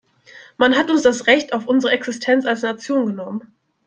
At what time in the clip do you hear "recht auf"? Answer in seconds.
1.27-1.67